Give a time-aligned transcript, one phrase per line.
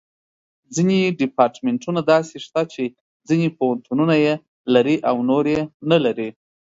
[0.75, 2.83] ځینې ډیپارټمنټونه داسې شته چې
[3.29, 4.33] ځینې پوهنتونونه یې
[4.73, 6.29] لري او نور یې نه لري.